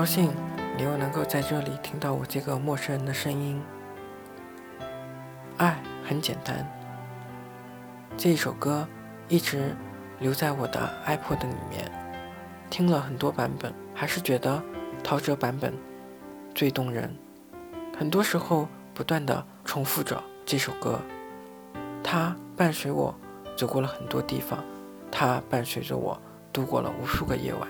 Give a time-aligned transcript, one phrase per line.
[0.00, 0.30] 高兴
[0.78, 3.60] 你又能够在这里听到我这个陌生人的声音。
[5.58, 6.66] 爱很简单。
[8.16, 8.88] 这一首歌
[9.28, 9.76] 一直
[10.18, 11.92] 留在我的 iPod 里面，
[12.70, 14.62] 听了很多版本，还是觉得
[15.04, 15.74] 陶喆版本
[16.54, 17.14] 最动人。
[17.98, 20.98] 很多时候不断的重复着这首歌，
[22.02, 23.14] 它伴随我
[23.54, 24.64] 走过了很多地方，
[25.12, 26.18] 它伴随着我
[26.54, 27.68] 度过了无数个夜晚。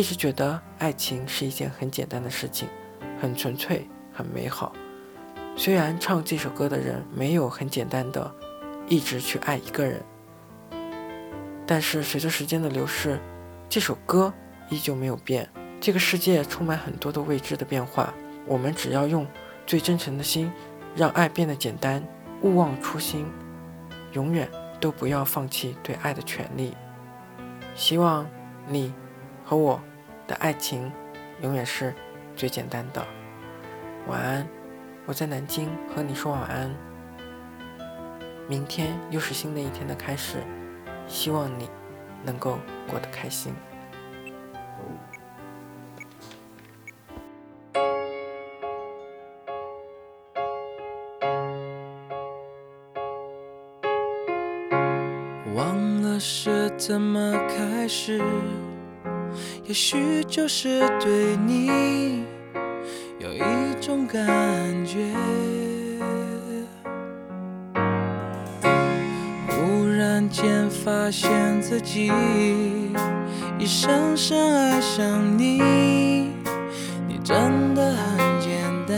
[0.00, 2.66] 一直觉得爱情是一件很简单的事情，
[3.20, 4.72] 很纯粹，很美好。
[5.54, 8.34] 虽然唱这首歌的人没有很简单的
[8.88, 10.02] 一直去爱一个人，
[11.66, 13.20] 但是随着时间的流逝，
[13.68, 14.32] 这首歌
[14.70, 15.46] 依旧没有变。
[15.82, 18.14] 这个世界充满很多的未知的变化，
[18.46, 19.26] 我们只要用
[19.66, 20.50] 最真诚的心，
[20.96, 22.02] 让爱变得简单，
[22.40, 23.26] 勿忘初心，
[24.14, 26.74] 永远都不要放弃对爱的权利。
[27.74, 28.26] 希望
[28.66, 28.94] 你。
[29.42, 29.82] 和我
[30.30, 30.92] 的爱情
[31.42, 31.92] 永远是
[32.36, 33.04] 最简单的。
[34.06, 34.46] 晚安，
[35.04, 36.70] 我在南京和你说晚安。
[38.46, 40.36] 明天又是新的一天的开始，
[41.08, 41.68] 希望你
[42.24, 43.52] 能够过得开心。
[55.56, 58.22] 忘了是怎么开始。
[59.66, 62.24] 也许就是对你
[63.18, 63.40] 有一
[63.80, 64.26] 种感
[64.84, 64.98] 觉，
[69.48, 72.10] 忽然间发现自己
[73.58, 75.60] 已深深爱上你，
[77.06, 78.50] 你真的很简
[78.88, 78.96] 单，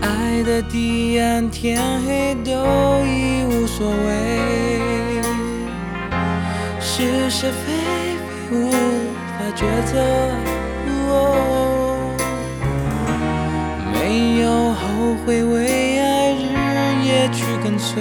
[0.00, 2.52] 爱的地暗天黑都
[3.04, 5.11] 已无所谓。
[7.02, 7.72] 是是非
[8.22, 9.92] 非无法抉择，
[13.92, 14.82] 没有后
[15.26, 16.44] 悔，为爱日
[17.04, 18.00] 夜去跟随。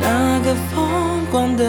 [0.00, 1.64] 那个疯狂的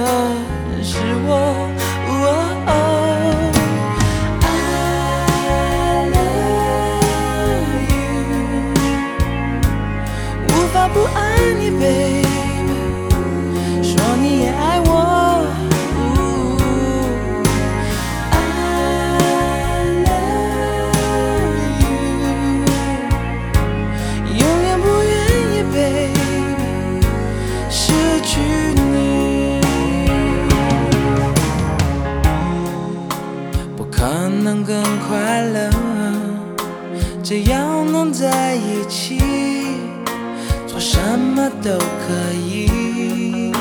[41.65, 43.51] 都可以。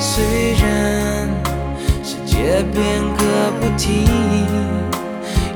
[0.00, 1.28] 虽然
[2.02, 2.82] 世界变
[3.18, 4.08] 个不停，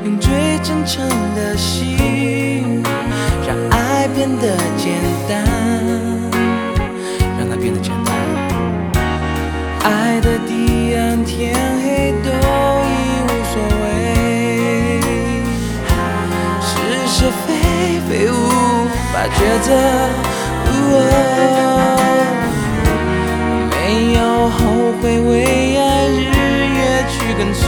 [0.05, 2.83] 用最真诚的心，
[3.47, 5.43] 让爱变得简单，
[7.39, 8.15] 让它变得简单。
[9.85, 12.93] 爱的地暗天黑都已
[13.25, 15.01] 无所谓，
[16.61, 16.71] 是
[17.07, 17.49] 是非。
[18.09, 18.33] 非无
[19.13, 19.71] 法抉择，
[23.71, 24.59] 没有后
[25.01, 26.21] 悔，为爱日
[26.77, 27.67] 夜去跟随。